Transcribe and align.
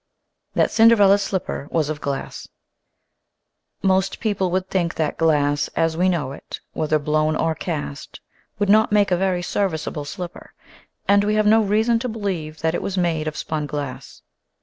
THAT 0.55 0.71
CINDERELLA'S 0.71 1.21
SLIPPER 1.21 1.67
WAS 1.69 1.87
OF 1.89 2.01
GLASS 2.01 2.47
OST 3.83 4.19
people 4.19 4.49
would 4.49 4.67
think 4.67 4.95
that 4.95 5.15
glass 5.19 5.67
as 5.75 5.95
we 5.95 6.09
know 6.09 6.31
it, 6.31 6.59
whether 6.73 6.97
blown 6.97 7.35
or 7.35 7.53
cast, 7.53 8.19
would 8.57 8.67
not 8.67 8.91
make 8.91 9.11
a 9.11 9.15
very 9.15 9.43
serviceable 9.43 10.05
slipper, 10.05 10.55
and 11.07 11.23
we 11.23 11.35
have 11.35 11.45
no 11.45 11.61
reason 11.61 11.99
to 11.99 12.09
believe 12.09 12.61
that 12.61 12.73
it 12.73 12.81
was 12.81 12.97
made 12.97 13.27
of 13.27 13.37
spun 13.37 13.67
glass. 13.67 14.23